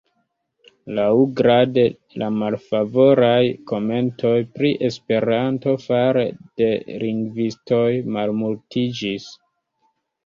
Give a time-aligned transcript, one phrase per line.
[0.99, 1.81] Laŭgrade
[2.21, 6.27] la malfavoraj komentoj pri Esperanto fare
[6.63, 6.73] de
[7.05, 9.33] lingvistoj malmultiĝis.